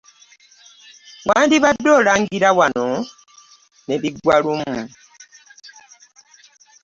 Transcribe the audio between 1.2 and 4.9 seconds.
Wandibadde olangira wano ne biggwa lumu.